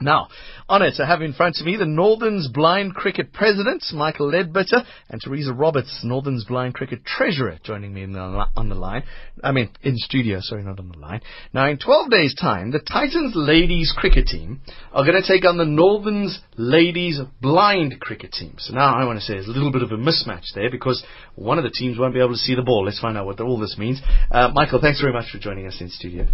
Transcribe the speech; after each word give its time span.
Now, 0.00 0.28
honoured 0.70 0.94
to 0.94 1.06
have 1.06 1.22
in 1.22 1.32
front 1.32 1.56
of 1.58 1.66
me 1.66 1.76
the 1.76 1.86
Northerns 1.86 2.48
Blind 2.48 2.94
Cricket 2.94 3.32
President, 3.32 3.82
Michael 3.92 4.28
Ledbetter, 4.28 4.84
and 5.08 5.20
Teresa 5.20 5.52
Roberts, 5.52 6.02
Northerns 6.04 6.44
Blind 6.44 6.74
Cricket 6.74 7.04
Treasurer, 7.04 7.58
joining 7.64 7.92
me 7.92 8.06
the, 8.06 8.18
on 8.56 8.68
the 8.68 8.74
line. 8.74 9.02
I 9.42 9.52
mean, 9.52 9.70
in 9.82 9.96
studio, 9.96 10.38
sorry, 10.40 10.62
not 10.62 10.78
on 10.78 10.88
the 10.88 10.98
line. 10.98 11.20
Now, 11.52 11.68
in 11.68 11.78
12 11.78 12.10
days' 12.10 12.34
time, 12.34 12.70
the 12.70 12.78
Titans 12.78 13.32
ladies 13.34 13.92
cricket 13.96 14.26
team 14.26 14.60
are 14.92 15.04
going 15.04 15.20
to 15.20 15.26
take 15.26 15.44
on 15.44 15.56
the 15.56 15.64
Northerns 15.64 16.38
ladies 16.56 17.20
blind 17.40 18.00
cricket 18.00 18.32
team. 18.32 18.54
So 18.58 18.74
now 18.74 18.94
I 18.94 19.04
want 19.04 19.18
to 19.18 19.24
say 19.24 19.34
there's 19.34 19.48
a 19.48 19.50
little 19.50 19.72
bit 19.72 19.82
of 19.82 19.90
a 19.90 19.96
mismatch 19.96 20.54
there 20.54 20.70
because 20.70 21.04
one 21.34 21.58
of 21.58 21.64
the 21.64 21.70
teams 21.70 21.98
won't 21.98 22.14
be 22.14 22.20
able 22.20 22.32
to 22.32 22.36
see 22.36 22.54
the 22.54 22.62
ball. 22.62 22.84
Let's 22.84 23.00
find 23.00 23.16
out 23.16 23.26
what 23.26 23.40
all 23.40 23.58
this 23.58 23.76
means. 23.78 24.00
Uh, 24.30 24.50
Michael, 24.52 24.80
thanks 24.80 25.00
very 25.00 25.12
much 25.12 25.30
for 25.30 25.38
joining 25.38 25.66
us 25.66 25.76
in 25.80 25.88
studio. 25.88 26.26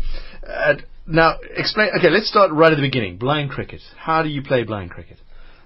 Uh, 0.47 0.75
now, 1.07 1.37
explain. 1.57 1.91
Okay, 1.99 2.11
let's 2.11 2.29
start 2.29 2.51
right 2.53 2.73
at 2.73 2.77
the 2.77 2.83
beginning. 2.83 3.19
Blind 3.19 3.51
cricket. 3.51 3.83
How 3.97 4.23
do 4.23 4.29
you 4.29 4.43
play 4.43 4.65
blind 4.65 4.91
cricket? 4.91 5.19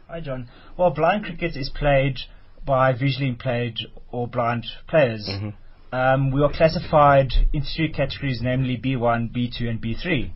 Hi, 0.08 0.20
John. 0.20 0.48
Well, 0.76 0.90
blind 0.90 1.24
cricket 1.24 1.56
is 1.56 1.70
played 1.70 2.18
by 2.66 2.92
visually 2.92 3.28
impaired 3.28 3.78
or 4.10 4.26
blind 4.26 4.66
players. 4.88 5.28
Mm-hmm. 5.30 5.48
Um, 5.90 6.30
we 6.32 6.42
are 6.42 6.52
classified 6.52 7.32
into 7.52 7.66
three 7.74 7.92
categories, 7.92 8.40
namely 8.42 8.76
B1, 8.76 9.34
B2, 9.34 9.68
and 9.68 9.80
B3. 9.80 10.30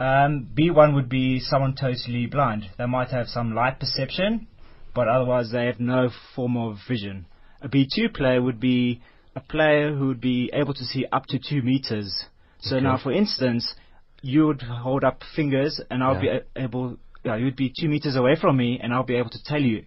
Um, 0.00 0.48
B1 0.56 0.94
would 0.94 1.08
be 1.08 1.40
someone 1.40 1.74
totally 1.74 2.26
blind. 2.26 2.70
They 2.78 2.86
might 2.86 3.08
have 3.10 3.26
some 3.26 3.54
light 3.54 3.80
perception, 3.80 4.46
but 4.94 5.08
otherwise 5.08 5.50
they 5.52 5.66
have 5.66 5.80
no 5.80 6.10
form 6.34 6.56
of 6.56 6.78
vision. 6.88 7.26
A 7.60 7.68
B2 7.68 8.14
player 8.14 8.40
would 8.40 8.60
be 8.60 9.02
a 9.34 9.40
player 9.40 9.94
who 9.94 10.06
would 10.06 10.20
be 10.20 10.50
able 10.54 10.74
to 10.74 10.84
see 10.84 11.04
up 11.10 11.26
to 11.26 11.38
two 11.38 11.60
meters. 11.62 12.24
So 12.60 12.76
okay. 12.76 12.84
now, 12.84 12.98
for 13.02 13.12
instance, 13.12 13.74
you 14.22 14.46
would 14.46 14.62
hold 14.62 15.04
up 15.04 15.22
fingers, 15.36 15.80
and 15.90 16.02
I'll 16.02 16.22
yeah. 16.22 16.40
be 16.54 16.62
able. 16.62 16.96
Yeah, 17.24 17.36
you'd 17.36 17.56
be 17.56 17.72
two 17.78 17.88
meters 17.88 18.16
away 18.16 18.36
from 18.40 18.56
me, 18.56 18.78
and 18.82 18.92
I'll 18.92 19.02
be 19.02 19.16
able 19.16 19.30
to 19.30 19.42
tell 19.44 19.60
you 19.60 19.84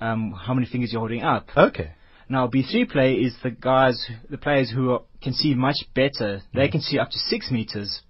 um, 0.00 0.32
how 0.32 0.54
many 0.54 0.66
fingers 0.66 0.92
you're 0.92 1.00
holding 1.00 1.22
up. 1.22 1.48
Okay. 1.56 1.92
Now, 2.28 2.48
B3 2.48 2.90
play 2.90 3.14
is 3.14 3.36
the 3.42 3.50
guys, 3.50 4.04
the 4.28 4.36
players 4.36 4.70
who 4.70 4.90
are, 4.90 5.02
can 5.22 5.32
see 5.32 5.54
much 5.54 5.76
better. 5.94 6.42
They 6.52 6.66
mm. 6.66 6.72
can 6.72 6.80
see 6.80 6.98
up 6.98 7.10
to 7.10 7.18
six 7.18 7.50
meters. 7.52 8.02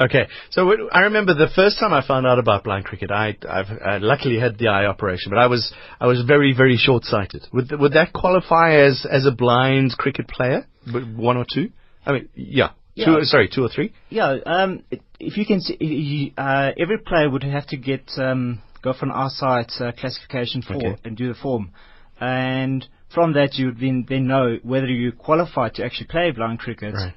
Okay, 0.00 0.26
so 0.50 0.72
I 0.90 1.00
remember 1.02 1.34
the 1.34 1.50
first 1.54 1.78
time 1.78 1.92
I 1.92 2.04
found 2.04 2.26
out 2.26 2.38
about 2.38 2.64
blind 2.64 2.86
cricket. 2.86 3.10
I, 3.10 3.36
I've 3.48 3.66
I 3.84 3.98
luckily 3.98 4.38
had 4.38 4.56
the 4.58 4.68
eye 4.68 4.86
operation, 4.86 5.30
but 5.30 5.38
I 5.38 5.46
was 5.48 5.72
I 6.00 6.06
was 6.06 6.24
very 6.26 6.54
very 6.56 6.78
short 6.78 7.04
sighted. 7.04 7.46
Would 7.52 7.78
would 7.78 7.92
that 7.92 8.14
qualify 8.14 8.76
as 8.76 9.06
as 9.08 9.26
a 9.26 9.30
blind 9.30 9.92
cricket 9.98 10.28
player? 10.28 10.66
One 10.90 11.36
or 11.36 11.44
two? 11.52 11.70
I 12.06 12.12
mean, 12.12 12.30
yeah. 12.34 12.70
Yeah. 12.94 13.06
Two, 13.06 13.24
sorry, 13.24 13.48
two 13.52 13.64
or 13.64 13.68
three. 13.68 13.92
Yeah. 14.10 14.36
Um, 14.44 14.84
if 15.18 15.36
you 15.36 15.46
can 15.46 15.60
see, 15.60 16.34
uh, 16.36 16.72
every 16.78 16.98
player 16.98 17.30
would 17.30 17.42
have 17.42 17.66
to 17.68 17.76
get 17.76 18.02
um, 18.18 18.60
go 18.82 18.92
for 18.92 19.06
an 19.06 19.12
eyesight 19.12 19.72
uh, 19.80 19.92
classification 19.98 20.62
form 20.62 20.78
okay. 20.78 21.00
and 21.04 21.16
do 21.16 21.28
the 21.28 21.38
form, 21.38 21.72
and 22.20 22.86
from 23.14 23.32
that 23.34 23.54
you 23.54 23.66
would 23.66 23.80
then 23.80 24.04
then 24.08 24.26
know 24.26 24.58
whether 24.62 24.86
you 24.86 25.12
qualify 25.12 25.70
to 25.70 25.84
actually 25.84 26.08
play 26.08 26.30
blind 26.32 26.58
cricket. 26.58 26.94
Right. 26.94 27.14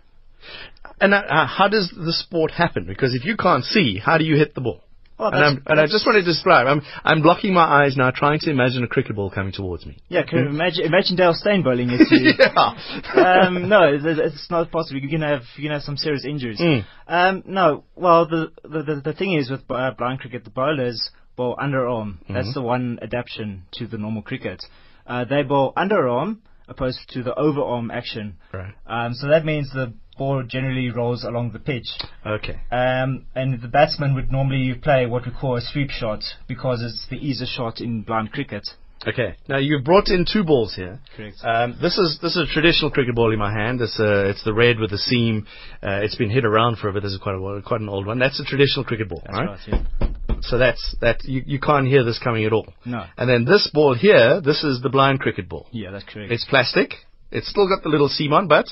And 1.02 1.14
uh, 1.14 1.18
uh, 1.18 1.48
how 1.48 1.68
does 1.68 1.92
the 1.96 2.14
sport 2.14 2.52
happen? 2.52 2.86
Because 2.86 3.14
if 3.14 3.26
you 3.26 3.36
can't 3.36 3.64
see, 3.64 4.00
how 4.04 4.18
do 4.18 4.24
you 4.24 4.38
hit 4.38 4.56
the 4.56 4.62
ball? 4.62 4.82
And, 5.18 5.36
I'm, 5.36 5.64
and 5.66 5.80
I 5.80 5.86
just 5.86 6.06
want 6.06 6.18
to 6.18 6.24
describe. 6.24 6.68
I'm 6.68 6.82
I'm 7.04 7.22
blocking 7.22 7.54
my 7.54 7.64
eyes 7.64 7.96
now, 7.96 8.12
trying 8.12 8.40
to 8.42 8.52
imagine 8.52 8.84
a 8.84 8.88
cricket 8.88 9.16
ball 9.16 9.30
coming 9.30 9.54
towards 9.54 9.86
me. 9.86 9.98
Yeah, 10.10 10.24
can 10.24 10.40
hmm? 10.40 10.56
imagine 10.56 10.86
imagine 10.86 11.16
Dale 11.16 11.34
Steyn 11.34 11.64
bowling 11.64 11.90
it 11.90 12.08
you. 12.12 12.34
yeah. 12.38 13.46
Um, 13.46 13.70
no, 13.70 13.84
it's 13.84 14.50
not 14.50 14.72
possible. 14.72 15.00
You 15.00 15.10
can 15.10 15.22
have 15.22 15.44
you 15.56 15.72
have 15.72 15.84
some 15.84 15.96
serious 15.96 16.26
injuries. 16.26 16.60
Mm. 16.60 16.86
Um, 17.08 17.44
no, 17.46 17.86
well 17.96 18.28
the, 18.28 18.52
the 18.64 19.02
the 19.04 19.14
thing 19.14 19.34
is 19.34 19.50
with 19.50 19.62
uh, 19.70 19.92
blind 19.98 20.20
cricket, 20.20 20.44
the 20.44 20.50
bowlers 20.50 21.10
bowl 21.38 21.56
underarm. 21.62 22.20
Mm-hmm. 22.24 22.34
That's 22.34 22.54
the 22.54 22.62
one 22.62 23.00
adaptation 23.02 23.64
to 23.74 23.88
the 23.88 23.98
normal 23.98 24.22
cricket. 24.22 24.64
Uh, 25.08 25.24
they 25.24 25.44
bowl 25.44 25.74
underarm 25.78 26.40
opposed 26.68 27.00
to 27.10 27.24
the 27.24 27.34
overarm 27.34 27.94
action. 27.94 28.38
Right. 28.54 28.74
Um, 28.88 29.14
so 29.14 29.28
that 29.28 29.46
means 29.46 29.70
the 29.72 29.94
ball 30.18 30.44
generally 30.44 30.90
rolls 30.90 31.24
along 31.24 31.52
the 31.52 31.60
pitch. 31.60 31.88
Okay. 32.26 32.60
Um, 32.72 33.26
and 33.36 33.62
the 33.62 33.68
batsman 33.68 34.16
would 34.16 34.32
normally 34.32 34.74
play 34.76 35.06
what 35.06 35.26
we 35.26 35.32
call 35.32 35.58
a 35.58 35.62
sweep 35.62 35.90
shot 35.90 36.24
because 36.48 36.82
it's 36.82 37.08
the 37.10 37.18
easiest 37.18 37.56
shot 37.56 37.82
in 37.82 38.02
blind 38.02 38.32
cricket. 38.32 38.68
Okay. 39.08 39.36
Now 39.48 39.58
you've 39.58 39.84
brought 39.84 40.08
in 40.10 40.26
two 40.32 40.44
balls 40.44 40.74
here. 40.76 41.00
Correct. 41.16 41.38
Um, 41.44 41.78
this 41.82 41.98
is 41.98 42.18
this 42.22 42.36
is 42.36 42.50
a 42.50 42.54
traditional 42.54 42.90
cricket 42.90 43.14
ball 43.14 43.32
in 43.32 43.40
my 43.40 43.52
hand. 43.52 43.82
It's 43.82 44.00
uh, 44.00 44.30
it's 44.30 44.44
the 44.44 44.54
red 44.54 44.80
with 44.80 44.90
the 44.90 44.98
seam. 44.98 45.46
Uh, 45.84 46.00
it's 46.02 46.16
been 46.16 46.30
hit 46.30 46.46
around 46.46 46.78
for 46.78 46.90
a 46.90 46.94
bit. 46.94 47.04
This 47.04 47.12
is 47.12 47.20
quite 47.20 47.36
a 47.36 47.62
quite 47.62 47.82
an 47.82 47.90
old 47.90 48.08
one. 48.08 48.18
That's 48.18 48.40
a 48.40 48.46
traditional 48.46 48.84
cricket 48.84 49.10
ball, 49.10 49.22
that's 49.24 49.38
right? 49.38 49.48
right 49.48 49.60
yeah. 50.00 50.40
So 50.42 50.58
that's 50.58 50.96
that 51.02 51.24
you, 51.24 51.44
you 51.46 51.60
can't 51.60 51.88
hear 51.88 52.04
this 52.04 52.20
coming 52.24 52.46
at 52.46 52.54
all. 52.54 52.68
No. 52.86 53.06
And 53.18 53.30
then 53.30 53.46
this 53.46 53.70
ball 53.74 53.96
here, 53.96 54.42
this 54.42 54.64
is 54.64 54.82
the 54.82 54.90
blind 54.90 55.20
cricket 55.20 55.50
ball. 55.50 55.68
Yeah, 55.72 55.92
that's 55.92 56.06
correct. 56.06 56.32
It's 56.32 56.46
plastic. 56.46 56.94
It's 57.32 57.50
still 57.50 57.68
got 57.68 57.84
the 57.84 57.90
little 57.90 58.08
seam 58.08 58.34
on, 58.34 58.48
but 58.48 58.66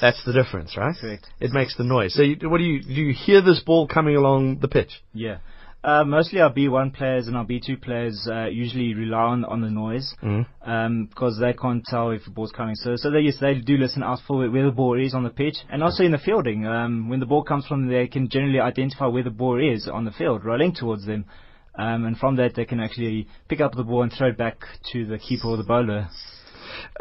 that's 0.00 0.22
the 0.24 0.32
difference, 0.32 0.76
right? 0.76 0.94
Correct. 1.00 1.26
It 1.40 1.52
makes 1.52 1.76
the 1.76 1.84
noise. 1.84 2.14
So, 2.14 2.22
you, 2.22 2.36
what 2.48 2.58
do 2.58 2.64
you 2.64 2.82
do? 2.82 2.92
You 2.92 3.14
hear 3.14 3.40
this 3.40 3.60
ball 3.60 3.86
coming 3.86 4.16
along 4.16 4.58
the 4.60 4.68
pitch? 4.68 5.02
Yeah. 5.12 5.38
Uh, 5.86 6.02
mostly 6.02 6.40
our 6.40 6.52
B1 6.52 6.94
players 6.94 7.28
and 7.28 7.36
our 7.36 7.44
B2 7.44 7.80
players 7.80 8.26
uh, 8.28 8.46
usually 8.46 8.92
rely 8.92 9.20
on, 9.20 9.44
on 9.44 9.60
the 9.60 9.70
noise 9.70 10.14
mm-hmm. 10.20 10.68
um, 10.68 11.06
because 11.06 11.38
they 11.40 11.52
can't 11.52 11.84
tell 11.84 12.10
if 12.10 12.24
the 12.24 12.30
ball's 12.32 12.50
coming. 12.50 12.74
So, 12.74 12.96
so 12.96 13.08
they 13.08 13.20
yes, 13.20 13.36
they 13.40 13.54
do 13.54 13.76
listen 13.76 14.02
out 14.02 14.18
for 14.26 14.50
where 14.50 14.64
the 14.64 14.72
ball 14.72 15.00
is 15.00 15.14
on 15.14 15.22
the 15.22 15.30
pitch, 15.30 15.54
and 15.70 15.84
also 15.84 16.02
in 16.02 16.10
the 16.10 16.18
fielding. 16.18 16.66
Um, 16.66 17.08
when 17.08 17.20
the 17.20 17.26
ball 17.26 17.44
comes 17.44 17.66
from, 17.66 17.88
they 17.88 18.08
can 18.08 18.28
generally 18.28 18.58
identify 18.58 19.06
where 19.06 19.22
the 19.22 19.30
ball 19.30 19.62
is 19.62 19.86
on 19.86 20.04
the 20.04 20.10
field, 20.10 20.44
rolling 20.44 20.74
towards 20.74 21.06
them, 21.06 21.24
um, 21.78 22.04
and 22.04 22.18
from 22.18 22.34
that 22.36 22.56
they 22.56 22.64
can 22.64 22.80
actually 22.80 23.28
pick 23.48 23.60
up 23.60 23.76
the 23.76 23.84
ball 23.84 24.02
and 24.02 24.12
throw 24.12 24.30
it 24.30 24.36
back 24.36 24.58
to 24.92 25.06
the 25.06 25.18
keeper 25.18 25.46
or 25.46 25.56
the 25.56 25.62
bowler. 25.62 26.08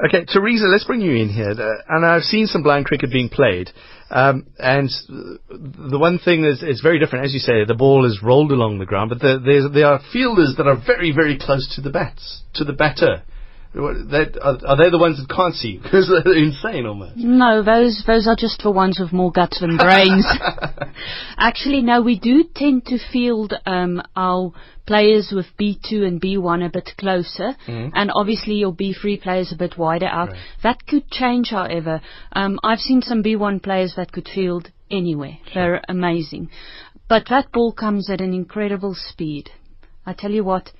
Okay, 0.08 0.26
Teresa, 0.26 0.66
let's 0.66 0.84
bring 0.84 1.02
you 1.02 1.16
in 1.16 1.30
here. 1.30 1.54
And 1.88 2.06
I've 2.06 2.24
seen 2.24 2.48
some 2.48 2.64
blind 2.64 2.86
cricket 2.86 3.12
being 3.12 3.30
played. 3.30 3.70
Um, 4.10 4.48
and 4.60 4.90
the 5.50 5.98
one 5.98 6.20
thing 6.20 6.44
is, 6.44 6.62
is 6.62 6.82
very 6.82 7.00
different. 7.00 7.26
As 7.26 7.34
you 7.34 7.40
say, 7.40 7.66
the 7.66 7.74
ball 7.74 8.06
is 8.06 8.22
rolled 8.22 8.52
along 8.52 8.80
the 8.80 8.86
ground, 8.86 9.10
but 9.10 9.22
there, 9.22 9.70
there 9.70 9.88
are 9.88 10.00
fielders 10.14 10.56
that 10.58 10.68
are 10.68 10.78
very, 10.86 11.12
very 11.12 11.38
close 11.40 11.74
to 11.76 11.82
the 11.82 11.90
bats, 11.90 12.44
to 12.56 12.64
the 12.64 12.74
batter. 12.74 13.24
That, 13.76 14.40
are, 14.42 14.58
are, 14.66 14.78
they 14.78 14.90
the 14.90 14.98
ones 14.98 15.20
that 15.20 15.28
can't 15.28 15.54
see? 15.54 15.78
Because 15.78 16.10
they're 16.24 16.34
insane 16.34 16.86
almost. 16.86 17.18
No, 17.18 17.62
those 17.62 18.04
those 18.08 18.26
are 18.26 18.36
just 18.38 18.62
for 18.62 18.72
ones 18.72 19.00
with 19.02 19.12
more 19.12 19.34
guts 19.34 19.60
than 19.60 19.76
brains. 19.76 20.26
Actually, 21.38 21.82
no, 21.82 22.02
we 22.02 22.18
do 22.18 22.46
tend 22.56 22.86
to 22.86 22.98
field 23.12 23.54
um, 23.66 24.02
our 24.16 24.54
players 24.88 25.34
with 25.36 25.48
B2 25.60 26.08
and 26.08 26.22
B1 26.22 26.66
a 26.66 26.70
bit 26.70 26.92
closer, 26.98 27.58
mm-hmm. 27.68 27.90
and 27.94 28.12
obviously 28.16 28.54
your 28.54 28.72
B3 28.72 29.22
players 29.22 29.52
a 29.52 29.58
bit 29.58 29.78
wider 29.78 30.06
out. 30.06 30.30
Right. 30.30 30.40
That 30.64 30.88
could 30.88 31.10
change, 31.12 31.50
however. 31.50 32.00
Um, 32.32 32.60
I've 32.64 32.80
seen 32.80 33.02
some 33.02 33.24
B1 33.24 33.62
players 33.62 33.96
that 33.98 34.14
could 34.14 34.30
field 34.34 34.72
anywhere. 34.90 35.38
Sure. 35.52 35.54
They're 35.54 35.82
amazing. 35.90 36.50
But 37.10 37.26
that 37.30 37.52
ball 37.52 37.74
comes 37.74 38.10
at 38.10 38.22
an 38.22 38.34
incredible 38.34 38.96
speed. 38.96 39.50
I 40.06 40.14
tell 40.14 40.32
you 40.32 40.46
what, 40.46 40.72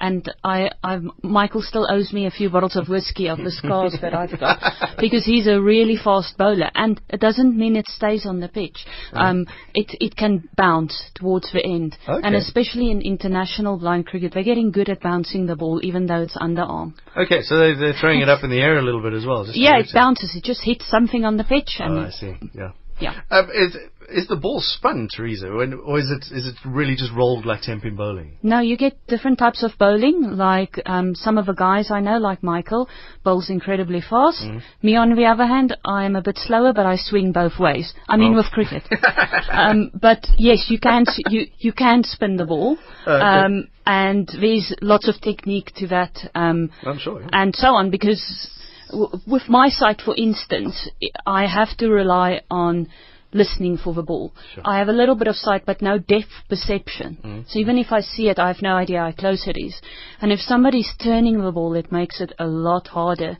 and 0.00 0.32
I, 0.42 0.70
I, 0.82 1.00
Michael 1.22 1.62
still 1.62 1.86
owes 1.90 2.12
me 2.12 2.26
a 2.26 2.30
few 2.30 2.50
bottles 2.50 2.76
of 2.76 2.88
whiskey 2.88 3.28
of 3.28 3.38
the 3.38 3.50
scars 3.50 3.96
that 4.00 4.14
I've 4.14 4.38
got 4.38 4.60
because 4.98 5.24
he's 5.24 5.46
a 5.46 5.60
really 5.60 5.96
fast 5.96 6.36
bowler, 6.36 6.70
and 6.74 7.00
it 7.08 7.20
doesn't 7.20 7.56
mean 7.56 7.76
it 7.76 7.86
stays 7.88 8.26
on 8.26 8.40
the 8.40 8.48
pitch. 8.48 8.86
Um, 9.12 9.46
it 9.74 9.96
it 10.00 10.16
can 10.16 10.48
bounce 10.56 11.10
towards 11.14 11.52
the 11.52 11.64
end, 11.64 11.96
okay. 12.08 12.26
and 12.26 12.34
especially 12.34 12.90
in 12.90 13.00
international 13.02 13.78
blind 13.78 14.06
cricket, 14.06 14.32
they're 14.34 14.42
getting 14.42 14.70
good 14.70 14.88
at 14.88 15.00
bouncing 15.00 15.46
the 15.46 15.56
ball 15.56 15.80
even 15.82 16.06
though 16.06 16.22
it's 16.22 16.36
underarm. 16.36 16.94
Okay, 17.16 17.42
so 17.42 17.58
they, 17.58 17.74
they're 17.74 17.98
throwing 18.00 18.20
it 18.20 18.28
up 18.28 18.44
in 18.44 18.50
the 18.50 18.60
air 18.60 18.78
a 18.78 18.82
little 18.82 19.02
bit 19.02 19.12
as 19.12 19.24
well. 19.26 19.46
yeah, 19.52 19.78
it 19.78 19.88
bounces. 19.94 20.34
It 20.34 20.44
just 20.44 20.62
hits 20.64 20.88
something 20.88 21.24
on 21.24 21.36
the 21.36 21.44
pitch. 21.44 21.76
And 21.78 21.98
oh, 21.98 22.02
I 22.02 22.10
see. 22.10 22.36
Yeah. 22.52 22.72
Yeah. 23.04 23.20
Um, 23.30 23.48
is, 23.50 23.76
is 24.08 24.28
the 24.28 24.36
ball 24.36 24.60
spun, 24.60 25.08
Teresa, 25.14 25.48
or 25.48 25.98
is 25.98 26.10
it 26.10 26.34
is 26.34 26.46
it 26.46 26.54
really 26.64 26.94
just 26.94 27.12
rolled 27.12 27.46
like 27.46 27.62
ten-pin 27.62 27.96
bowling? 27.96 28.38
No, 28.42 28.60
you 28.60 28.76
get 28.76 28.94
different 29.06 29.38
types 29.38 29.62
of 29.62 29.72
bowling. 29.78 30.22
Like 30.22 30.80
um, 30.86 31.14
some 31.14 31.38
of 31.38 31.46
the 31.46 31.54
guys 31.54 31.90
I 31.90 32.00
know, 32.00 32.18
like 32.18 32.42
Michael, 32.42 32.88
bowls 33.22 33.50
incredibly 33.50 34.00
fast. 34.00 34.42
Mm. 34.42 34.62
Me, 34.82 34.96
on 34.96 35.14
the 35.14 35.24
other 35.24 35.46
hand, 35.46 35.76
I 35.84 36.04
am 36.04 36.16
a 36.16 36.22
bit 36.22 36.38
slower, 36.38 36.72
but 36.72 36.86
I 36.86 36.96
swing 36.96 37.32
both 37.32 37.58
ways. 37.58 37.92
I 38.08 38.16
mean, 38.16 38.34
oh. 38.34 38.36
with 38.36 38.46
cricket. 38.46 38.84
um, 39.50 39.90
but 40.00 40.26
yes, 40.36 40.66
you 40.68 40.78
can 40.78 41.04
you 41.28 41.46
you 41.58 41.72
can 41.72 42.04
spin 42.04 42.36
the 42.36 42.46
ball. 42.46 42.76
Okay. 43.06 43.12
Um, 43.12 43.68
and 43.86 44.28
there's 44.40 44.74
lots 44.80 45.08
of 45.08 45.20
technique 45.20 45.72
to 45.76 45.86
that. 45.88 46.16
Um, 46.34 46.70
I'm 46.84 46.98
sure. 46.98 47.20
Yeah. 47.20 47.28
And 47.32 47.54
so 47.54 47.68
on, 47.68 47.90
because 47.90 48.50
w- 48.90 49.20
with 49.26 49.48
my 49.48 49.68
sight, 49.68 50.00
for 50.04 50.14
instance, 50.16 50.88
I 51.26 51.46
have 51.46 51.76
to 51.78 51.88
rely 51.88 52.40
on 52.50 52.88
listening 53.32 53.76
for 53.76 53.92
the 53.92 54.02
ball. 54.02 54.32
Sure. 54.54 54.62
I 54.64 54.78
have 54.78 54.88
a 54.88 54.92
little 54.92 55.16
bit 55.16 55.28
of 55.28 55.36
sight, 55.36 55.66
but 55.66 55.82
no 55.82 55.98
depth 55.98 56.30
perception. 56.48 57.18
Mm-hmm. 57.18 57.40
So 57.48 57.58
even 57.58 57.78
if 57.78 57.90
I 57.90 58.00
see 58.00 58.28
it, 58.28 58.38
I 58.38 58.48
have 58.48 58.62
no 58.62 58.76
idea 58.76 59.00
how 59.00 59.12
close 59.12 59.46
it 59.46 59.58
is. 59.58 59.80
And 60.20 60.32
if 60.32 60.40
somebody's 60.40 60.90
turning 61.02 61.42
the 61.42 61.52
ball, 61.52 61.74
it 61.74 61.92
makes 61.92 62.20
it 62.20 62.32
a 62.38 62.46
lot 62.46 62.88
harder. 62.88 63.36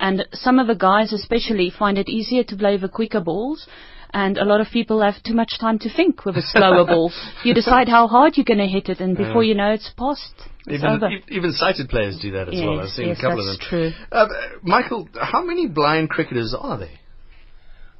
And 0.00 0.26
some 0.32 0.58
of 0.58 0.66
the 0.66 0.74
guys, 0.74 1.12
especially, 1.12 1.70
find 1.70 1.98
it 1.98 2.08
easier 2.08 2.44
to 2.44 2.56
play 2.56 2.76
the 2.76 2.88
quicker 2.88 3.20
balls. 3.20 3.66
And 4.12 4.38
a 4.38 4.44
lot 4.44 4.60
of 4.60 4.68
people 4.72 5.00
have 5.02 5.22
too 5.22 5.34
much 5.34 5.58
time 5.60 5.78
to 5.80 5.92
think 5.92 6.24
with 6.24 6.36
a 6.36 6.42
slower 6.42 6.84
ball. 6.86 7.12
You 7.44 7.54
decide 7.54 7.88
how 7.88 8.06
hard 8.08 8.36
you're 8.36 8.44
going 8.44 8.58
to 8.58 8.66
hit 8.66 8.88
it, 8.88 9.00
and 9.00 9.16
before 9.16 9.44
you 9.44 9.54
know 9.54 9.70
it's 9.72 9.90
past. 9.96 10.32
It's 10.66 10.82
Even, 10.84 11.02
over. 11.02 11.08
even 11.30 11.52
sighted 11.52 11.88
players 11.88 12.18
do 12.20 12.30
that 12.32 12.48
as 12.48 12.54
well. 12.60 12.80
I've 12.80 12.88
seen 12.90 13.08
yes, 13.08 13.18
a 13.18 13.22
couple 13.22 13.44
that's 13.46 13.56
of 13.64 13.70
them. 13.70 13.92
true. 13.92 13.92
Uh, 14.12 14.26
Michael, 14.62 15.08
how 15.20 15.42
many 15.42 15.66
blind 15.66 16.10
cricketers 16.10 16.54
are 16.58 16.78
there? 16.78 16.98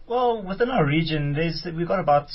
Well, 0.06 0.42
within 0.42 0.70
our 0.70 0.84
region, 0.86 1.34
there's 1.34 1.66
we've 1.76 1.88
got 1.88 2.00
about 2.00 2.28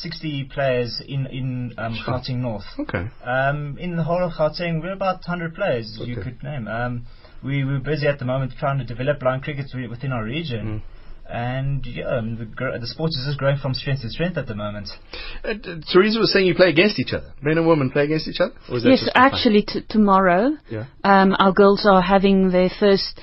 60 0.00 0.44
players 0.52 1.00
in 1.06 1.26
in 1.26 1.72
um, 1.78 1.94
Sure. 2.04 2.14
Gauteng 2.14 2.38
North. 2.38 2.64
Okay. 2.78 3.06
Um, 3.24 3.76
in 3.78 3.96
the 3.96 4.04
whole 4.04 4.22
of 4.24 4.32
Gauteng, 4.32 4.80
we're 4.80 4.92
about 4.92 5.16
100 5.26 5.54
players 5.54 5.98
you 6.00 6.16
could 6.16 6.42
name. 6.42 6.68
Um, 6.68 7.06
we, 7.44 7.64
we're 7.64 7.80
busy 7.80 8.06
at 8.06 8.18
the 8.18 8.24
moment 8.24 8.52
trying 8.58 8.78
to 8.78 8.84
develop 8.84 9.20
blind 9.20 9.42
cricket 9.42 9.66
within 9.90 10.12
our 10.12 10.24
region. 10.24 10.82
And 11.28 11.84
yeah, 11.86 12.06
I 12.08 12.20
mean, 12.20 12.38
the, 12.38 12.44
gr- 12.44 12.78
the 12.78 12.86
sport 12.86 13.10
is 13.10 13.24
just 13.26 13.38
growing 13.38 13.58
from 13.58 13.74
strength 13.74 14.02
to 14.02 14.08
strength 14.10 14.36
at 14.38 14.46
the 14.46 14.54
moment. 14.54 14.88
Uh, 15.44 15.54
d- 15.54 15.82
Teresa 15.92 16.18
was 16.20 16.32
saying 16.32 16.46
you 16.46 16.54
play 16.54 16.70
against 16.70 16.98
each 17.00 17.12
other. 17.12 17.32
Men 17.42 17.58
and 17.58 17.66
women 17.66 17.90
play 17.90 18.04
against 18.04 18.28
each 18.28 18.40
other? 18.40 18.52
Or 18.70 18.76
is 18.76 18.82
that 18.84 18.90
Yes, 18.90 19.00
just 19.00 19.12
actually, 19.16 19.62
t- 19.62 19.82
tomorrow, 19.88 20.56
Yeah. 20.70 20.84
um, 21.02 21.34
our 21.38 21.52
girls 21.52 21.84
are 21.84 22.00
having 22.02 22.50
their 22.50 22.68
first. 22.68 23.18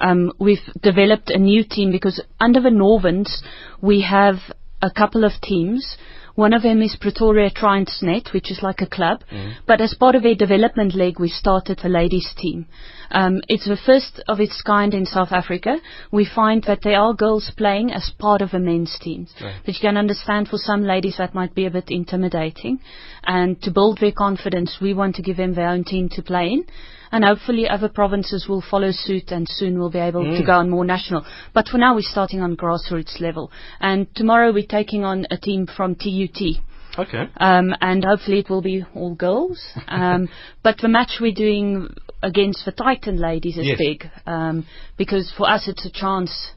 Um, 0.00 0.32
we've 0.38 0.62
developed 0.82 1.30
a 1.30 1.38
new 1.38 1.64
team 1.64 1.90
because 1.90 2.22
under 2.38 2.60
the 2.60 2.70
Northerns 2.70 3.42
we 3.80 4.02
have 4.02 4.36
a 4.82 4.90
couple 4.90 5.24
of 5.24 5.32
teams. 5.42 5.96
One 6.38 6.52
of 6.52 6.62
them 6.62 6.82
is 6.82 6.94
Pretoria 6.94 7.50
Transnet, 7.50 8.32
which 8.32 8.52
is 8.52 8.60
like 8.62 8.80
a 8.80 8.86
club. 8.86 9.24
But 9.66 9.80
as 9.80 9.94
part 9.94 10.14
of 10.14 10.24
a 10.24 10.36
development 10.36 10.94
leg, 10.94 11.18
we 11.18 11.28
started 11.28 11.80
a 11.82 11.88
ladies 11.88 12.32
team. 12.36 12.66
Um, 13.10 13.40
it's 13.48 13.66
the 13.66 13.76
first 13.76 14.22
of 14.28 14.38
its 14.38 14.62
kind 14.62 14.94
in 14.94 15.04
South 15.04 15.32
Africa. 15.32 15.78
We 16.12 16.24
find 16.24 16.62
that 16.68 16.82
there 16.84 17.00
are 17.00 17.12
girls 17.12 17.50
playing 17.56 17.90
as 17.92 18.12
part 18.20 18.40
of 18.40 18.54
a 18.54 18.60
men's 18.60 18.96
team. 19.00 19.26
Right. 19.40 19.56
But 19.66 19.74
you 19.74 19.80
can 19.80 19.96
understand 19.96 20.46
for 20.46 20.58
some 20.58 20.84
ladies 20.84 21.16
that 21.18 21.34
might 21.34 21.56
be 21.56 21.66
a 21.66 21.72
bit 21.72 21.90
intimidating. 21.90 22.78
And 23.24 23.60
to 23.62 23.72
build 23.72 23.98
their 23.98 24.12
confidence, 24.12 24.78
we 24.80 24.94
want 24.94 25.16
to 25.16 25.22
give 25.22 25.38
them 25.38 25.54
their 25.54 25.70
own 25.70 25.82
team 25.82 26.08
to 26.10 26.22
play 26.22 26.52
in. 26.52 26.66
And 27.10 27.24
hopefully 27.24 27.68
other 27.68 27.88
provinces 27.88 28.46
will 28.48 28.62
follow 28.70 28.90
suit 28.92 29.30
and 29.30 29.46
soon 29.48 29.78
we'll 29.78 29.90
be 29.90 29.98
able 29.98 30.24
to 30.24 30.44
go 30.44 30.52
on 30.52 30.70
more 30.70 30.84
national. 30.84 31.24
But 31.54 31.68
for 31.68 31.78
now 31.78 31.94
we're 31.94 32.02
starting 32.02 32.40
on 32.40 32.56
grassroots 32.56 33.20
level. 33.20 33.50
And 33.80 34.06
tomorrow 34.14 34.52
we're 34.52 34.66
taking 34.66 35.04
on 35.04 35.26
a 35.30 35.36
team 35.38 35.66
from 35.66 35.94
TUT. 35.94 36.40
Okay. 36.98 37.24
Um, 37.36 37.74
and 37.80 38.04
hopefully 38.04 38.40
it 38.40 38.50
will 38.50 38.62
be 38.62 38.84
all 38.94 39.14
girls. 39.14 39.62
Um, 39.86 40.28
but 40.62 40.78
the 40.78 40.88
match 40.88 41.18
we're 41.20 41.32
doing 41.32 41.88
against 42.22 42.64
the 42.64 42.72
Titan 42.72 43.16
ladies 43.18 43.56
is 43.56 43.66
Yes. 43.66 43.78
big 43.78 44.10
um, 44.26 44.66
because 44.96 45.32
for 45.36 45.48
us 45.48 45.68
it's 45.68 45.86
a 45.86 45.90
chance 45.90 46.50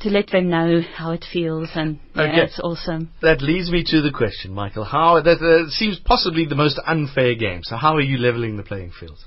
to 0.00 0.08
let 0.08 0.30
them 0.30 0.48
know 0.48 0.80
how 0.96 1.12
it 1.12 1.24
feels, 1.30 1.68
and 1.74 1.98
yeah, 2.16 2.22
Okay. 2.22 2.40
it's 2.44 2.58
awesome. 2.58 3.10
That 3.20 3.42
leads 3.42 3.70
me 3.70 3.84
to 3.84 4.00
the 4.00 4.10
question, 4.10 4.52
Michael. 4.54 4.84
How 4.84 5.20
that 5.20 5.38
uh, 5.42 5.68
seems 5.70 5.98
possibly 5.98 6.46
the 6.46 6.54
most 6.54 6.80
unfair 6.86 7.34
game. 7.34 7.60
So 7.62 7.76
how 7.76 7.96
are 7.96 8.00
you 8.00 8.16
leveling 8.16 8.56
the 8.56 8.62
playing 8.62 8.92
field? 8.98 9.18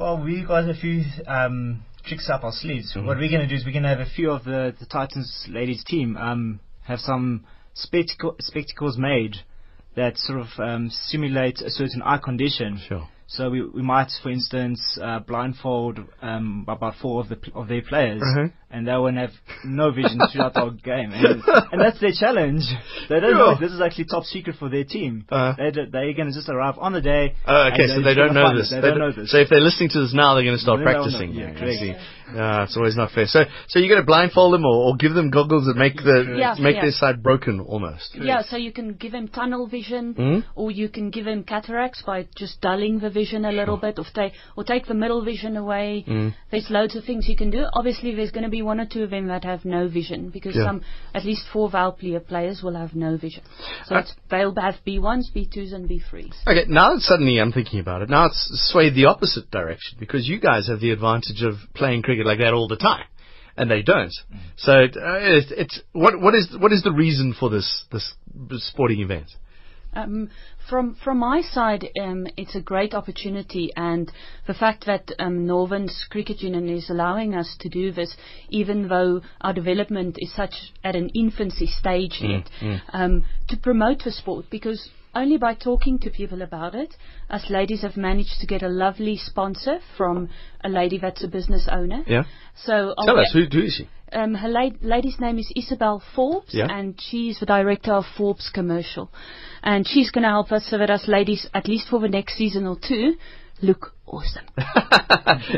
Well, 0.00 0.16
we 0.24 0.46
got 0.46 0.66
a 0.66 0.72
few 0.72 1.04
um, 1.26 1.84
tricks 2.06 2.30
up 2.32 2.42
our 2.42 2.52
sleeves. 2.52 2.94
Mm-hmm. 2.96 3.06
What 3.06 3.18
we're 3.18 3.28
going 3.28 3.42
to 3.42 3.46
do 3.46 3.54
is 3.54 3.66
we're 3.66 3.72
going 3.72 3.82
to 3.82 3.90
have 3.90 4.00
a 4.00 4.08
few 4.08 4.30
of 4.30 4.44
the, 4.44 4.74
the 4.80 4.86
Titans 4.86 5.46
ladies 5.50 5.84
team 5.84 6.16
um, 6.16 6.60
have 6.84 7.00
some 7.00 7.44
spectacle, 7.74 8.34
spectacles 8.40 8.96
made 8.96 9.36
that 9.96 10.16
sort 10.16 10.40
of 10.40 10.46
um, 10.56 10.88
simulate 10.88 11.60
a 11.60 11.68
certain 11.68 12.00
eye 12.00 12.16
condition. 12.16 12.80
Sure. 12.88 13.06
So 13.26 13.50
we, 13.50 13.62
we 13.62 13.82
might, 13.82 14.10
for 14.22 14.30
instance, 14.30 14.80
uh, 15.02 15.18
blindfold 15.18 15.98
um, 16.22 16.64
about 16.66 16.94
four 17.02 17.20
of 17.20 17.28
the 17.28 17.38
of 17.54 17.68
their 17.68 17.82
players, 17.82 18.22
Uh-huh. 18.22 18.48
And 18.70 18.86
they 18.86 18.92
won't 18.92 19.16
have 19.16 19.30
no 19.64 19.90
vision 19.90 20.18
throughout 20.32 20.54
the 20.54 20.60
whole 20.60 20.70
game, 20.70 21.10
and, 21.12 21.42
and 21.72 21.80
that's 21.80 22.00
their 22.00 22.12
challenge. 22.12 22.62
They 23.08 23.20
don't 23.20 23.32
Yeah. 23.32 23.38
know 23.38 23.54
this 23.60 23.72
is 23.72 23.80
actually 23.80 24.04
top 24.06 24.24
secret 24.24 24.56
for 24.58 24.68
their 24.68 24.84
team. 24.84 25.24
Uh-huh. 25.28 25.54
They 25.58 25.70
d- 25.70 25.86
they're 25.90 26.12
going 26.14 26.28
to 26.28 26.34
just 26.34 26.48
arrive 26.48 26.76
on 26.78 26.92
the 26.92 27.00
day. 27.00 27.34
Oh, 27.46 27.70
okay, 27.72 27.86
so 27.88 28.00
they're 28.02 28.14
don't 28.14 28.34
know 28.34 28.56
this. 28.56 28.70
They 28.70 28.76
They 28.80 28.88
don't 28.88 28.94
d- 28.94 29.00
know 29.00 29.12
this. 29.12 29.30
So 29.32 29.38
if 29.38 29.48
they're 29.48 29.60
listening 29.60 29.90
to 29.90 30.00
this 30.00 30.14
now, 30.14 30.34
they're 30.34 30.44
going 30.44 30.56
to 30.56 30.62
start 30.62 30.78
They 30.80 30.84
practicing. 30.84 31.32
Yeah, 31.34 31.50
I 31.54 31.58
correct. 31.58 31.78
see. 31.80 31.94
Ah, 32.32 32.62
it's 32.62 32.76
always 32.76 32.94
not 32.96 33.10
fair. 33.10 33.26
So, 33.26 33.40
so 33.66 33.80
you're 33.80 33.88
going 33.88 34.00
to 34.00 34.06
blindfold 34.06 34.54
them, 34.54 34.64
or, 34.64 34.76
or 34.92 34.96
give 34.96 35.14
them 35.14 35.30
goggles 35.30 35.66
that 35.66 35.76
make 35.76 35.96
the 35.96 36.36
Yeah, 36.38 36.54
make 36.60 36.76
yeah. 36.76 36.82
their 36.82 36.92
sight 36.92 37.20
broken 37.24 37.58
almost. 37.58 38.14
Yeah, 38.14 38.42
so 38.42 38.56
you 38.56 38.70
can 38.70 38.92
give 38.94 39.10
them 39.10 39.26
tunnel 39.26 39.66
vision, 39.66 40.14
Mhm. 40.14 40.44
or 40.54 40.70
you 40.70 40.88
can 40.88 41.10
give 41.10 41.24
them 41.24 41.42
cataracts 41.42 42.02
by 42.02 42.28
just 42.36 42.60
dulling 42.60 43.00
the 43.00 43.10
vision 43.10 43.44
a 43.44 43.50
little 43.50 43.76
bit, 43.78 43.98
or, 43.98 44.04
ta- 44.14 44.30
or 44.56 44.62
take 44.62 44.86
the 44.86 44.94
middle 44.94 45.24
vision 45.24 45.56
away. 45.56 46.04
Mm. 46.06 46.32
There's 46.52 46.70
loads 46.70 46.94
of 46.94 47.02
things 47.04 47.28
you 47.28 47.34
can 47.36 47.50
do. 47.50 47.66
Obviously, 47.74 48.14
there's 48.14 48.30
going 48.30 48.44
to 48.44 48.48
be 48.50 48.59
one 48.62 48.80
or 48.80 48.86
two 48.86 49.02
of 49.02 49.10
them 49.10 49.26
that 49.28 49.44
have 49.44 49.64
no 49.64 49.88
vision, 49.88 50.30
because 50.30 50.54
Yeah. 50.56 50.64
some, 50.64 50.82
at 51.14 51.24
least 51.24 51.42
four 51.52 51.70
Valplia 51.70 52.20
players 52.20 52.62
will 52.62 52.74
have 52.74 52.94
no 52.94 53.16
vision. 53.16 53.42
So 53.86 53.96
Uh, 53.96 53.98
it's, 54.00 54.14
they'll 54.30 54.54
have 54.54 54.76
B1s, 54.86 55.32
B2s, 55.34 55.72
and 55.72 55.88
B3s. 55.88 56.34
Okay, 56.46 56.64
now 56.68 56.94
that 56.94 57.00
suddenly 57.00 57.38
I'm 57.38 57.52
thinking 57.52 57.80
about 57.80 58.02
it, 58.02 58.10
now 58.10 58.26
it's 58.26 58.70
swayed 58.72 58.94
the 58.94 59.06
opposite 59.06 59.50
direction 59.50 59.98
because 59.98 60.28
you 60.28 60.38
guys 60.38 60.68
have 60.68 60.80
the 60.80 60.90
advantage 60.90 61.42
of 61.42 61.54
playing 61.74 62.02
cricket 62.02 62.26
like 62.26 62.38
that 62.38 62.52
all 62.54 62.68
the 62.68 62.76
time, 62.76 63.04
and 63.56 63.70
they 63.70 63.82
don't. 63.82 64.12
So 64.56 64.72
it, 64.80 64.96
uh, 64.96 65.18
it's, 65.20 65.50
it's 65.50 65.80
what 65.92 66.20
what 66.20 66.34
is 66.34 66.48
what 66.58 66.72
is 66.72 66.82
the 66.82 66.92
reason 66.92 67.34
for 67.38 67.50
this 67.50 67.84
this 67.90 68.14
sporting 68.68 69.00
event? 69.00 69.28
Um, 69.92 70.30
from 70.68 70.94
from 71.02 71.18
my 71.18 71.40
side, 71.42 71.88
um, 72.00 72.26
it's 72.36 72.54
a 72.54 72.60
great 72.60 72.94
opportunity, 72.94 73.72
and 73.76 74.10
the 74.46 74.54
fact 74.54 74.86
that 74.86 75.10
um, 75.18 75.46
Northern's 75.46 76.06
Cricket 76.10 76.42
Union 76.42 76.68
is 76.68 76.90
allowing 76.90 77.34
us 77.34 77.56
to 77.60 77.68
do 77.68 77.90
this, 77.90 78.16
even 78.50 78.88
though 78.88 79.20
our 79.40 79.52
development 79.52 80.16
is 80.18 80.32
such 80.34 80.54
at 80.84 80.94
an 80.94 81.10
infancy 81.14 81.66
stage 81.66 82.20
yet, 82.20 82.48
Um, 82.92 83.24
to 83.48 83.56
promote 83.56 84.04
the 84.04 84.12
sport, 84.12 84.46
because 84.50 84.90
only 85.14 85.38
by 85.38 85.54
talking 85.54 85.98
to 85.98 86.10
people 86.10 86.42
about 86.42 86.74
it, 86.74 86.94
us 87.28 87.50
ladies 87.50 87.82
have 87.82 87.96
managed 87.96 88.40
to 88.40 88.46
get 88.46 88.62
a 88.62 88.68
lovely 88.68 89.16
sponsor 89.16 89.80
from 89.96 90.28
a 90.62 90.68
lady 90.68 90.98
that's 90.98 91.24
a 91.24 91.28
business 91.28 91.68
owner. 91.70 92.04
Yeah, 92.06 92.24
So 92.54 92.94
tell 93.04 93.18
us 93.18 93.32
who 93.32 93.40
is 93.40 93.74
she? 93.74 93.88
Um, 94.12 94.34
her 94.34 94.48
la- 94.48 94.70
lady's 94.82 95.18
name 95.20 95.38
is 95.38 95.50
Isabel 95.54 96.02
Forbes, 96.14 96.52
Yeah. 96.54 96.66
and 96.70 97.00
she's 97.00 97.38
the 97.40 97.46
director 97.46 97.92
of 97.92 98.04
Forbes 98.16 98.50
Commercial. 98.52 99.10
And 99.62 99.86
she's 99.86 100.10
going 100.10 100.22
to 100.22 100.28
help 100.30 100.52
us 100.52 100.66
so 100.68 100.78
that 100.78 100.90
us 100.90 101.06
ladies, 101.06 101.46
at 101.54 101.68
least 101.68 101.88
for 101.88 102.00
the 102.00 102.08
next 102.08 102.36
season 102.36 102.66
or 102.66 102.76
two, 102.80 103.14
look 103.62 103.92
awesome. 104.06 104.46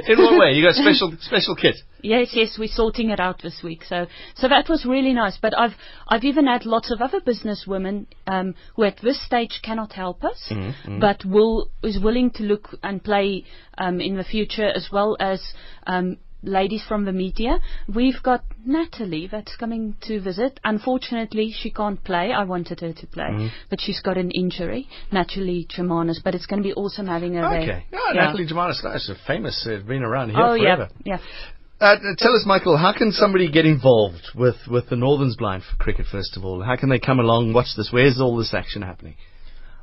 In 0.09 0.19
what 0.19 0.39
way? 0.41 0.53
You 0.53 0.63
got 0.65 0.71
a 0.73 0.83
special 0.83 1.17
special 1.21 1.55
kit. 1.55 1.77
yes, 2.03 2.31
yes, 2.35 2.57
we're 2.59 2.67
sorting 2.69 3.11
it 3.11 3.21
out 3.21 3.41
this 3.43 3.61
week. 3.63 3.85
So, 3.89 4.07
so 4.35 4.49
that 4.49 4.69
was 4.69 4.85
really 4.85 5.13
nice. 5.13 5.39
But 5.41 5.57
I've, 5.57 5.75
I've 6.09 6.25
even 6.25 6.47
had 6.49 6.67
lots 6.67 6.91
of 6.91 7.01
other 7.01 7.21
business 7.21 7.65
women 7.67 8.09
um, 8.27 8.55
who 8.75 8.83
at 8.85 8.97
this 9.03 9.25
stage 9.25 9.61
cannot 9.63 9.93
help 9.93 10.25
us, 10.25 10.49
Mm-hmm, 10.51 10.99
but 10.99 11.25
will 11.25 11.71
is 11.85 11.99
willing 12.03 12.31
to 12.33 12.43
look 12.43 12.71
and 12.83 13.03
play 13.03 13.45
um, 13.79 14.01
in 14.01 14.17
the 14.17 14.25
future 14.25 14.67
as 14.69 14.89
well 14.93 15.17
as. 15.21 15.41
Um, 15.87 16.17
Ladies 16.43 16.83
from 16.89 17.05
the 17.05 17.13
media. 17.13 17.59
We've 17.95 18.21
got 18.23 18.45
Natalie 18.65 19.29
that's 19.31 19.55
coming 19.57 19.95
to 20.03 20.21
visit. 20.21 20.59
Unfortunately, 20.65 21.53
she 21.57 21.71
can't 21.71 22.03
play. 22.03 22.33
I 22.33 22.45
wanted 22.45 22.81
her 22.81 22.93
to 22.93 23.07
play, 23.07 23.25
Mm-hmm. 23.31 23.47
but 23.71 23.81
she's 23.81 24.01
got 24.01 24.19
an 24.19 24.31
injury. 24.33 24.89
Natalie 25.13 25.67
Germanos, 25.71 26.17
but 26.25 26.35
it's 26.35 26.47
going 26.47 26.63
to 26.63 26.67
be 26.69 26.75
awesome 26.75 27.07
having 27.07 27.35
her 27.35 27.43
there. 27.43 27.61
Okay. 27.63 27.87
Yeah, 27.93 27.99
Yeah. 28.15 28.21
Natalie 28.25 28.47
Germanos, 28.47 28.83
nice, 28.83 29.09
a 29.09 29.15
famous, 29.27 29.67
uh, 29.71 29.87
been 29.87 30.03
around 30.03 30.31
here 30.31 30.41
Oh 30.43 30.59
forever. 30.59 30.89
yeah, 31.05 31.19
yeah. 31.19 31.87
Uh, 31.87 31.97
tell 32.19 32.35
us, 32.35 32.45
Michael, 32.47 32.77
how 32.77 32.93
can 32.97 33.11
somebody 33.11 33.51
get 33.51 33.67
involved 33.67 34.31
with, 34.37 34.55
with 34.71 34.89
the 34.89 34.95
Northerns 34.97 35.37
Blind 35.37 35.63
for 35.65 35.77
cricket, 35.83 36.07
first 36.11 36.37
of 36.37 36.45
all? 36.45 36.63
How 36.63 36.77
can 36.77 36.89
they 36.89 37.01
come 37.01 37.19
along, 37.19 37.53
watch 37.53 37.75
this? 37.77 37.91
Where's 37.93 38.21
all 38.21 38.37
this 38.37 38.55
action 38.55 38.83
happening? 38.83 39.15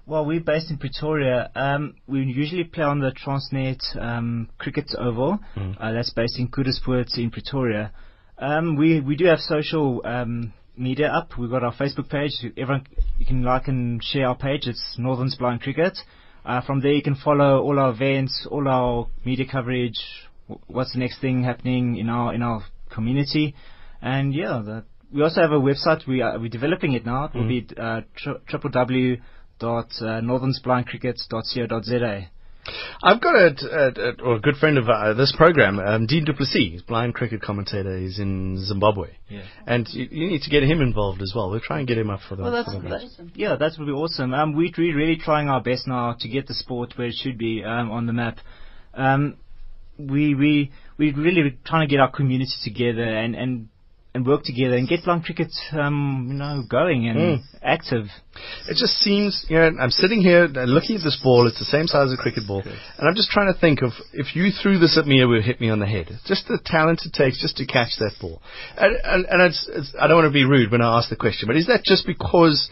Well, 0.09 0.25
we're 0.25 0.39
based 0.39 0.71
in 0.71 0.79
Pretoria. 0.79 1.51
Um, 1.53 1.93
we 2.07 2.21
usually 2.21 2.63
play 2.63 2.83
on 2.83 2.99
the 2.99 3.11
Transnet 3.11 3.77
um, 4.01 4.49
Cricket 4.57 4.89
Oval. 4.97 5.37
Uh, 5.79 5.91
that's 5.91 6.09
based 6.09 6.39
in 6.39 6.47
Koedoespoort 6.47 7.15
in 7.19 7.29
Pretoria. 7.29 7.91
Um, 8.39 8.75
we 8.75 9.01
we 9.01 9.15
do 9.15 9.25
have 9.25 9.37
social 9.37 10.01
um, 10.03 10.51
media 10.75 11.09
up. 11.09 11.37
We've 11.37 11.51
got 11.51 11.63
our 11.63 11.75
Facebook 11.75 12.09
page. 12.09 12.31
Everyone, 12.57 12.87
you 13.19 13.25
can 13.27 13.43
like 13.43 13.67
and 13.67 14.03
share 14.03 14.29
our 14.29 14.35
page. 14.35 14.61
It's 14.65 14.95
Northern's 14.97 15.35
Blind 15.35 15.61
Cricket. 15.61 15.95
Uh, 16.43 16.61
from 16.61 16.81
there, 16.81 16.93
you 16.93 17.03
can 17.03 17.13
follow 17.13 17.61
all 17.61 17.77
our 17.77 17.91
events, 17.91 18.47
all 18.49 18.67
our 18.67 19.07
media 19.23 19.45
coverage. 19.45 19.99
What's 20.65 20.93
the 20.93 20.99
next 20.99 21.21
thing 21.21 21.43
happening 21.43 21.97
in 21.97 22.09
our 22.09 22.33
in 22.33 22.41
our 22.41 22.63
community? 22.91 23.53
And 24.01 24.33
yeah, 24.33 24.59
that, 24.65 24.85
we 25.13 25.21
also 25.21 25.41
have 25.41 25.51
a 25.51 25.59
website. 25.59 26.07
We 26.07 26.23
are 26.23 26.39
we're 26.39 26.49
developing 26.49 26.93
it 26.93 27.05
now. 27.05 27.25
It 27.25 27.35
will 27.35 27.47
be 27.47 27.67
uh, 27.77 28.01
tri- 28.17 28.37
www 28.51 29.17
dot 29.17 29.23
uh, 29.63 30.21
northernsblindcricket.co.za. 30.21 32.27
I've 33.01 33.21
got 33.21 33.35
a, 33.35 33.55
a, 33.71 34.09
a, 34.09 34.35
a 34.35 34.39
good 34.39 34.57
friend 34.57 34.77
of 34.77 34.89
uh, 34.89 35.13
this 35.13 35.33
program, 35.35 35.79
um, 35.79 36.05
Dean 36.05 36.25
du 36.25 36.33
Plessis, 36.33 36.81
blind 36.81 37.13
cricket 37.13 37.41
commentator. 37.41 37.97
He's 37.97 38.19
in 38.19 38.63
Zimbabwe. 38.63 39.11
Yeah. 39.29 39.43
And 39.65 39.87
you, 39.89 40.07
you 40.11 40.27
need 40.27 40.41
to 40.41 40.49
get 40.49 40.63
him 40.63 40.81
involved 40.81 41.21
as 41.21 41.33
well. 41.35 41.49
We'll 41.49 41.61
try 41.61 41.79
and 41.79 41.87
get 41.87 41.97
him 41.97 42.09
up 42.09 42.19
for 42.27 42.35
the. 42.35 42.43
Well, 42.43 42.51
that's, 42.51 42.73
for 42.73 42.81
the 42.81 42.89
that, 42.89 43.31
yeah, 43.35 43.55
that 43.55 43.71
would 43.79 43.85
be 43.85 43.91
awesome. 43.91 44.33
Um, 44.33 44.55
we, 44.55 44.73
we're 44.77 44.95
really 44.95 45.17
trying 45.17 45.49
our 45.49 45.61
best 45.61 45.87
now 45.87 46.15
to 46.19 46.27
get 46.27 46.47
the 46.47 46.53
sport 46.53 46.93
where 46.97 47.07
it 47.07 47.15
should 47.15 47.37
be 47.37 47.63
um, 47.63 47.91
on 47.91 48.05
the 48.05 48.13
map. 48.13 48.37
Um, 48.93 49.37
we 49.97 50.35
we 50.35 50.71
we're 50.97 51.15
really 51.15 51.57
trying 51.65 51.87
to 51.87 51.91
get 51.91 51.99
our 51.99 52.11
community 52.11 52.53
together 52.63 53.03
and 53.03 53.35
and 53.35 53.69
and 54.15 54.25
work 54.25 54.43
together 54.43 54.75
and 54.75 54.87
get 54.87 55.03
blind 55.03 55.23
cricket, 55.23 55.51
um, 55.73 56.27
you 56.31 56.33
know, 56.33 56.63
going 56.67 57.07
and 57.07 57.19
Mm. 57.19 57.43
active. 57.61 58.09
It 58.67 58.75
just 58.75 58.97
seems, 58.99 59.45
you 59.49 59.57
know, 59.57 59.71
I'm 59.79 59.91
sitting 59.91 60.21
here 60.21 60.45
uh, 60.45 60.63
looking 60.63 60.95
at 60.95 61.03
this 61.03 61.17
ball. 61.21 61.47
It's 61.47 61.59
the 61.59 61.65
same 61.65 61.85
size 61.85 62.07
as 62.07 62.13
a 62.13 62.17
cricket 62.17 62.47
ball, 62.47 62.63
and 62.63 63.07
I'm 63.07 63.15
just 63.15 63.29
trying 63.29 63.53
to 63.53 63.59
think 63.59 63.83
of 63.83 63.91
if 64.13 64.35
you 64.35 64.49
threw 64.51 64.79
this 64.79 64.97
at 64.97 65.05
me, 65.05 65.21
it 65.21 65.25
would 65.25 65.43
hit 65.43 65.61
me 65.61 65.69
on 65.69 65.79
the 65.79 65.85
head. 65.85 66.09
Just 66.25 66.47
the 66.47 66.57
talent 66.65 67.01
it 67.05 67.13
takes 67.13 67.39
just 67.39 67.57
to 67.57 67.65
catch 67.67 67.97
that 67.99 68.13
ball. 68.19 68.41
And, 68.77 68.95
and, 69.03 69.25
and 69.29 69.41
it's, 69.43 69.69
it's, 69.71 69.93
I 69.99 70.07
don't 70.07 70.17
want 70.17 70.27
to 70.27 70.33
be 70.33 70.43
rude 70.45 70.71
when 70.71 70.81
I 70.81 70.97
ask 70.97 71.09
the 71.09 71.15
question, 71.15 71.45
but 71.47 71.55
is 71.55 71.67
that 71.67 71.83
just 71.83 72.07
because 72.07 72.69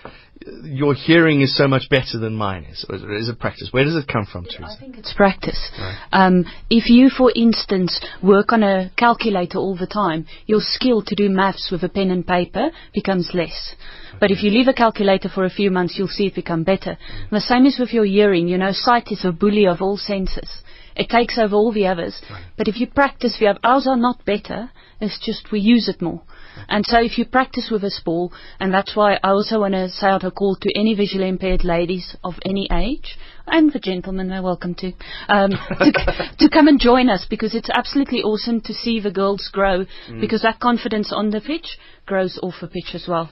your 0.63 0.93
hearing 0.93 1.41
is 1.41 1.55
so 1.55 1.67
much 1.67 1.89
better 1.89 2.17
than 2.19 2.35
mine 2.35 2.65
is, 2.65 2.85
is 2.89 3.29
it- 3.29 3.39
practice? 3.39 3.69
Where 3.71 3.83
does 3.83 3.95
it 3.95 4.07
come 4.07 4.25
from, 4.25 4.45
I 4.63 4.75
think 4.79 4.97
it's 4.97 5.13
practice. 5.13 5.71
Um, 6.11 6.45
if 6.69 6.89
you, 6.89 7.09
for 7.09 7.31
instance, 7.35 7.99
work 8.23 8.51
on 8.51 8.63
a 8.63 8.91
calculator 8.97 9.57
all 9.57 9.75
the 9.75 9.87
time, 9.87 10.25
your 10.45 10.61
skill 10.61 11.01
to 11.03 11.15
do 11.15 11.29
maths 11.29 11.69
with 11.71 11.83
a 11.83 11.89
pen 11.89 12.11
and 12.11 12.25
paper 12.25 12.71
becomes 12.93 13.31
less. 13.33 13.75
But 14.19 14.31
if 14.31 14.43
you 14.43 14.49
leave 14.49 14.67
a 14.67 14.73
calculator 14.73 15.29
for 15.29 15.45
a 15.45 15.49
few 15.49 15.69
months, 15.69 15.97
you'll 15.97 16.07
see 16.07 16.27
it 16.27 16.35
become 16.35 16.63
better. 16.63 16.97
The 17.31 17.41
same 17.41 17.65
is 17.65 17.77
with 17.79 17.93
your 17.93 18.05
hearing. 18.05 18.47
You 18.47 18.57
know, 18.57 18.71
sight 18.71 19.11
is 19.11 19.23
a 19.23 19.31
bully 19.31 19.67
of 19.67 19.81
all 19.81 19.97
senses. 19.97 20.49
It 20.95 21.09
takes 21.09 21.37
over 21.37 21.55
all 21.55 21.71
the 21.71 21.87
others. 21.87 22.19
But 22.57 22.67
if 22.67 22.79
you 22.79 22.87
practice, 22.87 23.37
have, 23.39 23.59
ours 23.63 23.85
are 23.87 23.97
not 23.97 24.25
better. 24.25 24.71
It's 24.99 25.19
just 25.23 25.51
we 25.51 25.59
use 25.59 25.87
it 25.87 26.01
more. 26.01 26.23
And 26.67 26.85
so 26.85 26.99
if 27.01 27.17
you 27.17 27.25
practice 27.25 27.69
with 27.71 27.83
a 27.83 27.91
ball, 28.03 28.31
and 28.59 28.73
that's 28.73 28.95
why 28.95 29.15
I 29.23 29.29
also 29.29 29.59
want 29.59 29.73
to 29.73 29.89
say 29.89 30.07
out 30.07 30.23
a 30.23 30.31
call 30.31 30.55
to 30.55 30.79
any 30.79 30.93
visually 30.93 31.27
impaired 31.27 31.63
ladies 31.63 32.15
of 32.23 32.33
any 32.45 32.67
age, 32.71 33.17
and 33.47 33.71
the 33.71 33.79
gentlemen 33.79 34.31
are 34.31 34.41
welcome 34.41 34.75
to, 34.75 34.91
um, 35.29 35.51
to, 35.79 35.91
to 36.39 36.49
come 36.49 36.67
and 36.67 36.79
join 36.79 37.09
us 37.09 37.25
because 37.29 37.55
it's 37.55 37.69
absolutely 37.69 38.21
awesome 38.21 38.61
to 38.61 38.73
see 38.73 38.99
the 38.99 39.11
girls 39.11 39.49
grow 39.51 39.85
because 40.19 40.41
that 40.41 40.59
confidence 40.59 41.13
on 41.13 41.29
the 41.29 41.41
pitch 41.41 41.77
grows 42.05 42.39
off 42.43 42.55
the 42.61 42.67
pitch 42.67 42.91
as 42.93 43.05
well. 43.07 43.29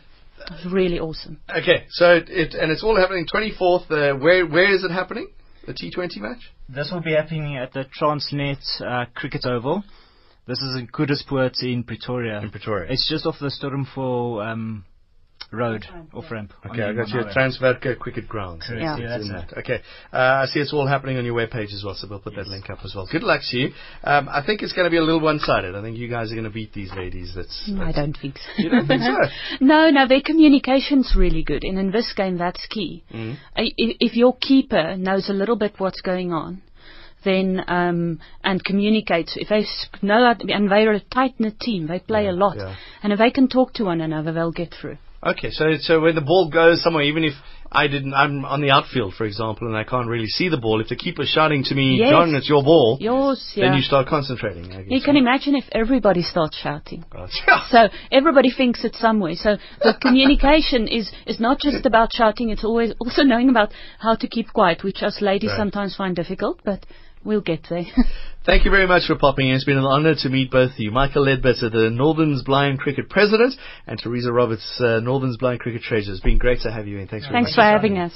It's 0.51 0.65
really 0.71 0.99
awesome. 0.99 1.39
Okay, 1.49 1.85
so 1.89 2.11
it, 2.15 2.29
it 2.29 2.53
and 2.53 2.71
it's 2.71 2.83
all 2.83 2.95
happening 2.95 3.25
24th. 3.33 3.89
Uh, 3.89 4.17
where 4.17 4.45
where 4.45 4.73
is 4.73 4.83
it 4.83 4.91
happening? 4.91 5.29
The 5.65 5.73
T20 5.73 6.17
match? 6.17 6.51
This 6.69 6.91
will 6.91 7.01
be 7.01 7.13
happening 7.13 7.57
at 7.57 7.73
the 7.73 7.85
Transnet 7.99 8.59
uh, 8.81 9.05
Cricket 9.15 9.45
Oval. 9.45 9.83
This 10.47 10.59
is 10.59 10.75
in 10.75 10.87
Koedoespoort 10.87 11.61
in 11.63 11.83
Pretoria. 11.83 12.39
In 12.41 12.51
Pretoria. 12.51 12.91
It's 12.91 13.09
just 13.09 13.25
off 13.25 13.35
the 13.39 13.47
Stormvoël 13.49 14.45
um, 14.45 14.85
road, 15.51 15.85
off 16.13 16.25
ramp. 16.29 16.53
Okay, 16.69 16.83
I 16.83 16.93
got 16.93 17.07
you. 17.09 17.21
Transverca 17.35 17.97
Cricket 17.97 18.27
Ground. 18.27 18.61
Correct, 18.61 18.81
Yeah. 18.83 18.97
yeah, 18.97 19.07
that's 19.17 19.29
that. 19.29 19.57
Okay. 19.59 19.81
Uh, 20.13 20.17
I 20.43 20.45
see 20.45 20.59
it's 20.59 20.71
all 20.71 20.85
happening 20.85 21.17
on 21.17 21.25
your 21.25 21.33
webpage 21.35 21.73
as 21.73 21.81
well, 21.83 21.95
so 21.95 22.07
we'll 22.07 22.19
put 22.19 22.35
that 22.35 22.45
link 22.47 22.69
up 22.69 22.77
as 22.83 22.93
well. 22.95 23.07
Good 23.11 23.23
luck 23.23 23.41
to 23.49 23.57
you. 23.57 23.69
Um, 24.03 24.29
I 24.29 24.43
think 24.45 24.61
it's 24.61 24.73
going 24.73 24.85
to 24.85 24.91
be 24.91 24.97
a 24.97 25.03
little 25.03 25.19
one-sided. 25.21 25.73
I 25.75 25.81
think 25.81 25.97
you 25.97 26.07
guys 26.07 26.31
are 26.31 26.35
going 26.35 26.43
to 26.45 26.51
beat 26.53 26.73
these 26.73 26.91
ladies. 26.93 27.33
That's, 27.35 27.71
I 27.75 27.85
that's 27.85 27.95
don't 27.97 28.17
think 28.21 28.35
so. 28.37 28.61
You 28.61 28.69
don't 28.69 28.85
think 28.87 29.01
so? 29.01 29.17
no, 29.65 29.89
no, 29.89 30.07
their 30.07 30.21
communication's 30.23 31.15
really 31.17 31.41
good, 31.43 31.63
and 31.63 31.79
in 31.79 31.89
this 31.91 32.13
game, 32.15 32.37
that's 32.37 32.63
key. 32.67 33.03
Mhm. 33.11 33.37
I- 33.55 33.61
i- 33.63 33.97
If 33.99 34.15
your 34.15 34.35
keeper 34.37 34.95
knows 34.95 35.27
a 35.27 35.33
little 35.33 35.55
bit 35.55 35.73
what's 35.79 36.01
going 36.01 36.31
on, 36.33 36.61
then 37.25 37.61
um, 37.67 38.19
and 38.43 38.63
communicates. 38.63 39.35
If 39.35 39.49
they 39.49 39.65
know, 40.01 40.33
and 40.39 40.71
they're 40.71 40.93
a 40.93 40.99
tight 41.01 41.33
knit 41.39 41.59
team, 41.59 41.87
they 41.87 41.99
play 41.99 42.25
Yeah, 42.25 42.31
a 42.31 42.37
lot, 42.43 42.55
yeah. 42.57 42.75
and 43.03 43.11
if 43.11 43.19
they 43.19 43.31
can 43.31 43.47
talk 43.49 43.73
to 43.73 43.83
one 43.85 43.99
another, 43.99 44.31
they'll 44.31 44.51
get 44.63 44.73
through. 44.79 44.97
Okay, 45.25 45.49
so 45.49 45.65
so 45.79 45.99
when 46.01 46.13
the 46.15 46.21
ball 46.21 46.49
goes 46.51 46.83
somewhere, 46.83 47.03
even 47.03 47.23
if 47.23 47.33
I 47.71 47.87
didn't, 47.87 48.13
I'm 48.13 48.45
on 48.45 48.61
the 48.61 48.69
outfield, 48.69 49.15
for 49.15 49.25
example, 49.25 49.67
and 49.67 49.75
I 49.75 49.83
can't 49.83 50.07
really 50.07 50.27
see 50.27 50.49
the 50.49 50.57
ball. 50.57 50.79
If 50.81 50.87
the 50.89 50.95
keeper's 50.95 51.29
shouting 51.29 51.63
to 51.63 51.73
me, 51.73 51.97
Yes. 51.99 52.11
John, 52.11 52.35
it's 52.35 52.47
your 52.47 52.63
ball, 52.63 52.99
Yours, 53.01 53.41
yeah. 53.55 53.65
then 53.65 53.73
you 53.77 53.81
start 53.81 54.05
concentrating. 54.07 54.65
I 54.71 54.83
guess. 54.83 54.91
You 54.91 55.01
can 55.01 55.17
imagine 55.17 55.55
if 55.55 55.63
everybody 55.71 56.21
starts 56.21 56.55
shouting. 56.57 57.03
So 57.71 57.89
everybody 58.11 58.51
thinks 58.55 58.85
it's 58.85 58.99
somewhere. 58.99 59.33
So 59.35 59.57
the 59.81 59.95
communication 59.99 60.87
is, 60.87 61.11
is 61.25 61.39
not 61.39 61.59
just 61.59 61.85
about 61.87 62.13
shouting, 62.13 62.49
it's 62.49 62.63
always 62.63 62.93
also 62.99 63.23
knowing 63.23 63.49
about 63.49 63.69
how 63.99 64.13
to 64.15 64.27
keep 64.27 64.53
quiet, 64.53 64.83
which 64.83 65.01
us 65.01 65.17
ladies 65.21 65.49
Right. 65.49 65.57
sometimes 65.57 65.95
find 65.95 66.15
difficult, 66.15 66.59
but 66.63 66.85
we'll 67.25 67.41
get 67.41 67.67
there. 67.69 67.83
Thank 68.45 68.63
you 68.63 68.71
very 68.71 68.87
much 68.87 69.07
for 69.07 69.17
popping 69.17 69.49
in. 69.49 69.55
It's 69.55 69.65
been 69.65 69.77
an 69.77 69.85
honour 69.85 70.13
to 70.19 70.29
meet 70.29 70.51
both 70.51 70.71
of 70.71 70.79
you. 70.79 70.91
Michael 70.91 71.23
Ledbetter, 71.23 71.69
the 71.69 71.89
Northerns 71.89 72.43
Blind 72.43 72.79
Cricket 72.79 73.09
President, 73.09 73.55
and 73.87 73.97
Teresa 73.97 74.31
Roberts, 74.31 74.79
uh, 74.79 74.99
Northerns 74.99 75.37
Blind 75.37 75.59
Cricket 75.59 75.81
Treasurer. 75.81 76.13
It's 76.13 76.21
been 76.21 76.37
great 76.37 76.61
to 76.61 76.71
have 76.71 76.87
you 76.87 76.99
in. 76.99 77.07
Thanks 77.07 77.25
very 77.25 77.41
much. 77.41 77.47
Thanks 77.47 77.57
much. 77.57 77.63
for 77.63 77.69
having 77.69 77.97
us. 77.97 78.13